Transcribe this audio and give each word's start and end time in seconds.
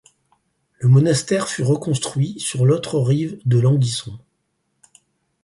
Le 0.79 0.89
monastère 0.89 1.47
fut 1.47 1.61
reconstruit 1.61 2.33
sur 2.39 2.65
l'autre 2.65 2.97
rive 2.99 3.37
de 3.45 3.59
l'Anguison. 3.59 4.17